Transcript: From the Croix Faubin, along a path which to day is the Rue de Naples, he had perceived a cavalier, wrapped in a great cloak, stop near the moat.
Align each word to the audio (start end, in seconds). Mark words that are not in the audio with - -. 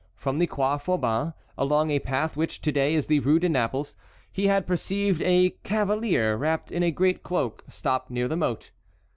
From 0.15 0.39
the 0.39 0.47
Croix 0.47 0.79
Faubin, 0.79 1.35
along 1.59 1.91
a 1.91 1.99
path 1.99 2.35
which 2.35 2.59
to 2.61 2.71
day 2.71 2.95
is 2.95 3.05
the 3.05 3.19
Rue 3.19 3.37
de 3.37 3.47
Naples, 3.47 3.93
he 4.31 4.47
had 4.47 4.65
perceived 4.65 5.21
a 5.21 5.51
cavalier, 5.63 6.35
wrapped 6.35 6.71
in 6.71 6.81
a 6.81 6.89
great 6.89 7.21
cloak, 7.21 7.63
stop 7.69 8.09
near 8.09 8.27
the 8.27 8.35
moat. 8.35 8.71